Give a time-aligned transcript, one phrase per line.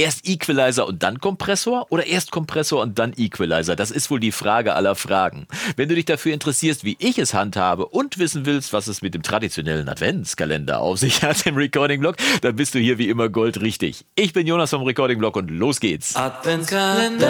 [0.00, 3.76] Erst Equalizer und dann Kompressor oder erst Kompressor und dann Equalizer?
[3.76, 5.46] Das ist wohl die Frage aller Fragen.
[5.76, 9.12] Wenn du dich dafür interessierst, wie ich es handhabe und wissen willst, was es mit
[9.12, 13.28] dem traditionellen Adventskalender auf sich hat im Recording Blog, dann bist du hier wie immer
[13.28, 14.06] goldrichtig.
[14.14, 16.16] Ich bin Jonas vom Recording Blog und los geht's.
[16.16, 17.28] Adventskalender.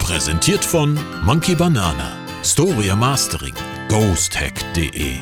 [0.00, 2.10] Präsentiert von Monkey Banana,
[2.42, 3.54] Storia Mastering,
[3.88, 5.18] ghosthack.de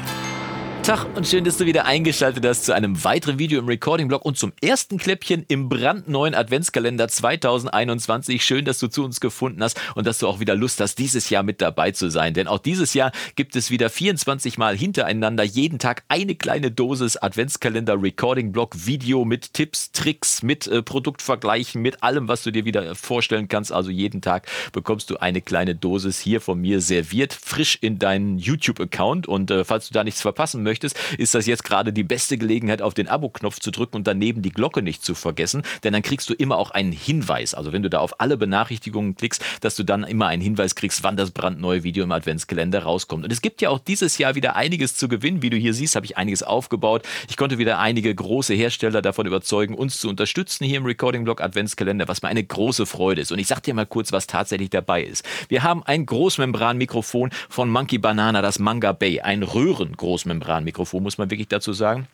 [0.84, 4.36] Tag und schön, dass du wieder eingeschaltet hast zu einem weiteren Video im Recording-Blog und
[4.36, 8.44] zum ersten Kläppchen im brandneuen Adventskalender 2021.
[8.44, 11.30] Schön, dass du zu uns gefunden hast und dass du auch wieder Lust hast, dieses
[11.30, 12.34] Jahr mit dabei zu sein.
[12.34, 17.16] Denn auch dieses Jahr gibt es wieder 24 Mal hintereinander jeden Tag eine kleine Dosis
[17.16, 22.94] Adventskalender Recording-Blog Video mit Tipps, Tricks, mit äh, Produktvergleichen, mit allem, was du dir wieder
[22.94, 23.72] vorstellen kannst.
[23.72, 28.36] Also jeden Tag bekommst du eine kleine Dosis hier von mir serviert, frisch in deinen
[28.36, 29.26] YouTube-Account.
[29.26, 32.36] Und äh, falls du da nichts verpassen möchtest, möchtest, ist das jetzt gerade die beste
[32.36, 36.02] Gelegenheit, auf den Abo-Knopf zu drücken und daneben die Glocke nicht zu vergessen, denn dann
[36.02, 37.54] kriegst du immer auch einen Hinweis.
[37.54, 41.04] Also wenn du da auf alle Benachrichtigungen klickst, dass du dann immer einen Hinweis kriegst,
[41.04, 43.24] wann das brandneue Video im Adventskalender rauskommt.
[43.24, 45.42] Und es gibt ja auch dieses Jahr wieder einiges zu gewinnen.
[45.42, 47.02] Wie du hier siehst, habe ich einiges aufgebaut.
[47.28, 51.40] Ich konnte wieder einige große Hersteller davon überzeugen, uns zu unterstützen hier im Recording Blog
[51.40, 53.30] Adventskalender, was mir eine große Freude ist.
[53.30, 55.24] Und ich sag dir mal kurz, was tatsächlich dabei ist.
[55.48, 61.30] Wir haben ein Großmembran-Mikrofon von Monkey Banana, das Manga Bay, ein Röhren-Großmembran Mikrofon, muss man
[61.30, 62.08] wirklich dazu sagen.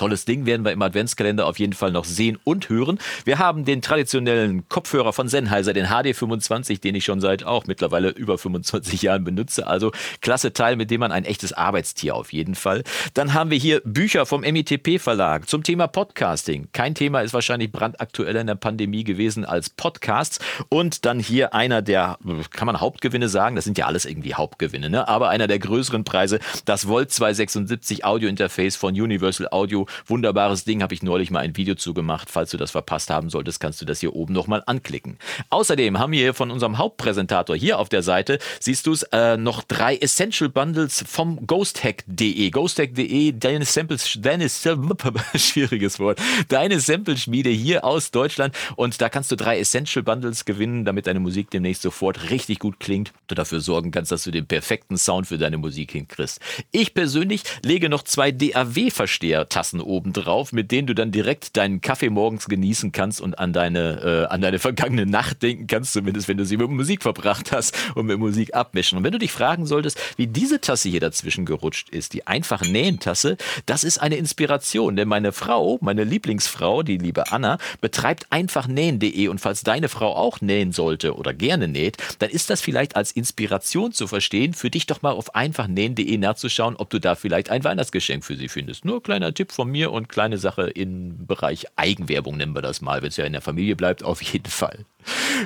[0.00, 2.98] Tolles Ding werden wir im Adventskalender auf jeden Fall noch sehen und hören.
[3.26, 8.08] Wir haben den traditionellen Kopfhörer von Sennheiser, den HD25, den ich schon seit auch mittlerweile
[8.08, 9.66] über 25 Jahren benutze.
[9.66, 9.92] Also
[10.22, 12.82] klasse Teil, mit dem man ein echtes Arbeitstier auf jeden Fall.
[13.12, 16.68] Dann haben wir hier Bücher vom MITP Verlag zum Thema Podcasting.
[16.72, 20.38] Kein Thema ist wahrscheinlich brandaktueller in der Pandemie gewesen als Podcasts.
[20.70, 22.16] Und dann hier einer der,
[22.52, 23.54] kann man Hauptgewinne sagen?
[23.54, 25.06] Das sind ja alles irgendwie Hauptgewinne, ne?
[25.08, 30.82] Aber einer der größeren Preise, das Volt 276 Audio Interface von Universal Audio Wunderbares Ding,
[30.82, 32.28] habe ich neulich mal ein Video zu gemacht.
[32.30, 35.18] Falls du das verpasst haben solltest, kannst du das hier oben nochmal anklicken.
[35.50, 39.36] Außerdem haben wir hier von unserem Hauptpräsentator hier auf der Seite, siehst du es, äh,
[39.36, 42.50] noch drei Essential Bundles vom ghosthack.de.
[42.50, 44.48] Ghosthack.de, deine Samples, deine,
[45.34, 50.84] schwieriges Wort, deine Sample-Schmiede hier aus Deutschland und da kannst du drei Essential Bundles gewinnen,
[50.84, 53.12] damit deine Musik demnächst sofort richtig gut klingt.
[53.26, 56.40] Du dafür sorgen kannst, dass du den perfekten Sound für deine Musik hinkriegst.
[56.70, 62.10] Ich persönlich lege noch zwei DAW-Versteher-Tasten Tassen obendrauf, mit denen du dann direkt deinen Kaffee
[62.10, 66.36] morgens genießen kannst und an deine, äh, an deine vergangene Nacht denken kannst, zumindest wenn
[66.36, 68.98] du sie mit Musik verbracht hast und mit Musik abmischen.
[68.98, 72.68] Und wenn du dich fragen solltest, wie diese Tasse hier dazwischen gerutscht ist, die einfache
[72.68, 73.36] Nähentasse,
[73.66, 79.40] das ist eine Inspiration, denn meine Frau, meine Lieblingsfrau, die liebe Anna, betreibt einfachnähen.de und
[79.40, 83.92] falls deine Frau auch nähen sollte oder gerne näht, dann ist das vielleicht als Inspiration
[83.92, 88.24] zu verstehen, für dich doch mal auf einfachnähen.de nachzuschauen, ob du da vielleicht ein Weihnachtsgeschenk
[88.24, 88.84] für sie findest.
[88.84, 93.02] Nur kleiner Tipp von mir und kleine Sache im Bereich Eigenwerbung nennen wir das mal,
[93.02, 94.84] wenn es ja in der Familie bleibt, auf jeden Fall.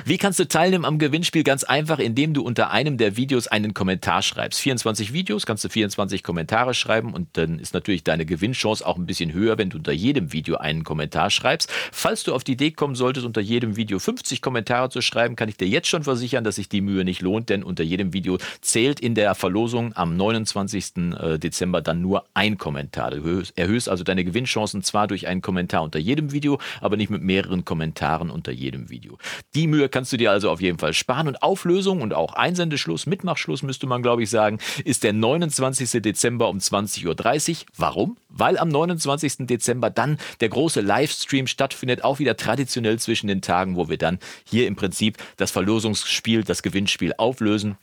[0.03, 1.43] Wie kannst du teilnehmen am Gewinnspiel?
[1.43, 4.59] Ganz einfach, indem du unter einem der Videos einen Kommentar schreibst.
[4.59, 9.05] 24 Videos, kannst du 24 Kommentare schreiben und dann ist natürlich deine Gewinnchance auch ein
[9.05, 11.71] bisschen höher, wenn du unter jedem Video einen Kommentar schreibst.
[11.91, 15.49] Falls du auf die Idee kommen solltest, unter jedem Video 50 Kommentare zu schreiben, kann
[15.49, 18.37] ich dir jetzt schon versichern, dass sich die Mühe nicht lohnt, denn unter jedem Video
[18.61, 21.15] zählt in der Verlosung am 29.
[21.19, 23.11] Äh, Dezember dann nur ein Kommentar.
[23.11, 27.21] Du erhöhst also deine Gewinnchancen zwar durch einen Kommentar unter jedem Video, aber nicht mit
[27.21, 29.17] mehreren Kommentaren unter jedem Video.
[29.55, 31.29] Die Mühe kannst du dir also auf jeden Fall sparen.
[31.29, 36.01] Und Auflösung und auch Einsendeschluss, Mitmachschluss müsste man, glaube ich, sagen, ist der 29.
[36.01, 37.65] Dezember um 20.30 Uhr.
[37.77, 38.17] Warum?
[38.27, 39.47] Weil am 29.
[39.47, 44.19] Dezember dann der große Livestream stattfindet, auch wieder traditionell zwischen den Tagen, wo wir dann
[44.43, 47.77] hier im Prinzip das Verlosungsspiel, das Gewinnspiel auflösen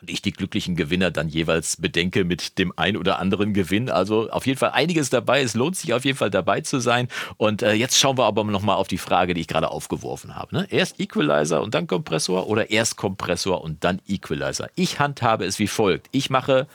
[0.00, 3.90] und ich die glücklichen Gewinner dann jeweils bedenke mit dem ein oder anderen Gewinn.
[3.90, 5.42] Also auf jeden Fall einiges dabei.
[5.42, 7.08] Es lohnt sich auf jeden Fall dabei zu sein.
[7.36, 10.54] Und äh, jetzt schauen wir aber nochmal auf die Frage, die ich gerade aufgeworfen habe.
[10.54, 10.66] Ne?
[10.70, 14.70] Erst Equalizer und dann Kompressor oder erst Kompressor und dann Equalizer?
[14.76, 16.08] Ich handhabe es wie folgt.
[16.12, 16.68] Ich mache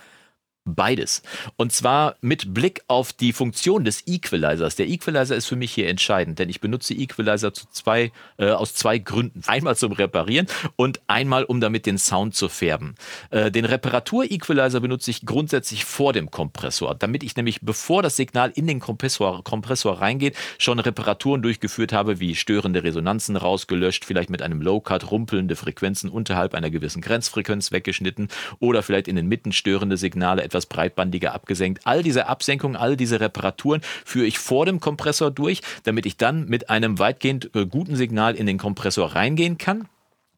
[0.66, 1.24] Beides.
[1.58, 4.78] Und zwar mit Blick auf die Funktion des Equalizers.
[4.78, 8.74] Der Equalizer ist für mich hier entscheidend, denn ich benutze Equalizer zu zwei, äh, aus
[8.74, 9.42] zwei Gründen.
[9.48, 12.96] Einmal zum Reparieren und einmal, um damit den Sound zu färben.
[13.30, 18.54] Äh, den Reparatur-Equalizer benutze ich grundsätzlich vor dem Kompressor, damit ich nämlich, bevor das Signal
[18.56, 24.42] in den Kompressor, Kompressor reingeht, schon Reparaturen durchgeführt habe, wie störende Resonanzen rausgelöscht, vielleicht mit
[24.42, 29.98] einem Low-Cut rumpelnde Frequenzen unterhalb einer gewissen Grenzfrequenz weggeschnitten oder vielleicht in den Mitten störende
[29.98, 31.82] Signale etwas breitbandiger abgesenkt.
[31.86, 36.46] All diese Absenkungen, all diese Reparaturen führe ich vor dem Kompressor durch, damit ich dann
[36.46, 39.88] mit einem weitgehend äh, guten Signal in den Kompressor reingehen kann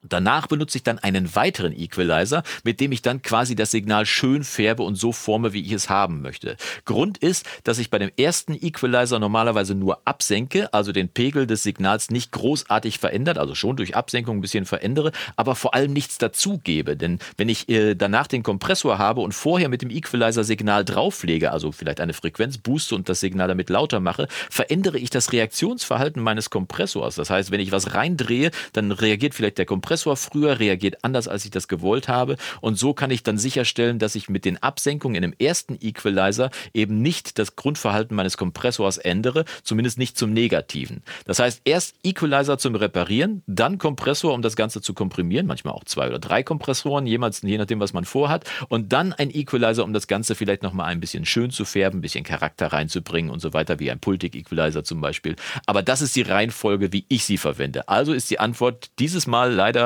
[0.09, 4.43] Danach benutze ich dann einen weiteren Equalizer, mit dem ich dann quasi das Signal schön
[4.43, 6.57] färbe und so forme, wie ich es haben möchte.
[6.85, 11.63] Grund ist, dass ich bei dem ersten Equalizer normalerweise nur absenke, also den Pegel des
[11.63, 16.17] Signals nicht großartig verändert, also schon durch Absenkung ein bisschen verändere, aber vor allem nichts
[16.17, 16.95] dazugebe.
[16.95, 21.51] Denn wenn ich äh, danach den Kompressor habe und vorher mit dem Equalizer Signal drauflege,
[21.51, 26.21] also vielleicht eine Frequenz booste und das Signal damit lauter mache, verändere ich das Reaktionsverhalten
[26.21, 27.15] meines Kompressors.
[27.15, 31.29] Das heißt, wenn ich was reindrehe, dann reagiert vielleicht der Kompressor Kompressor früher reagiert anders,
[31.29, 32.35] als ich das gewollt habe.
[32.59, 36.51] Und so kann ich dann sicherstellen, dass ich mit den Absenkungen in dem ersten Equalizer
[36.73, 41.01] eben nicht das Grundverhalten meines Kompressors ändere, zumindest nicht zum Negativen.
[41.23, 45.85] Das heißt, erst Equalizer zum Reparieren, dann Kompressor, um das Ganze zu komprimieren, manchmal auch
[45.85, 49.93] zwei oder drei Kompressoren, jemals, je nachdem, was man vorhat, und dann ein Equalizer, um
[49.93, 53.53] das Ganze vielleicht nochmal ein bisschen schön zu färben, ein bisschen Charakter reinzubringen und so
[53.53, 55.37] weiter, wie ein Pultic Equalizer zum Beispiel.
[55.67, 57.87] Aber das ist die Reihenfolge, wie ich sie verwende.
[57.87, 59.84] Also ist die Antwort dieses Mal leider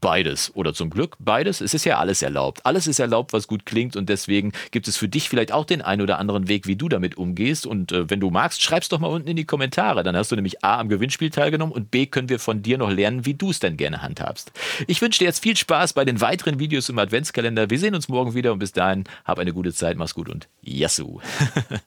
[0.00, 1.60] beides oder zum Glück beides.
[1.60, 2.64] Es ist ja alles erlaubt.
[2.64, 5.82] Alles ist erlaubt, was gut klingt und deswegen gibt es für dich vielleicht auch den
[5.82, 7.66] einen oder anderen Weg, wie du damit umgehst.
[7.66, 10.02] Und äh, wenn du magst, schreib's doch mal unten in die Kommentare.
[10.02, 12.90] Dann hast du nämlich A am Gewinnspiel teilgenommen und B können wir von dir noch
[12.90, 14.52] lernen, wie du es denn gerne handhabst.
[14.86, 17.70] Ich wünsche dir jetzt viel Spaß bei den weiteren Videos im Adventskalender.
[17.70, 20.48] Wir sehen uns morgen wieder und bis dahin hab eine gute Zeit, mach's gut und
[20.62, 21.20] Yassou!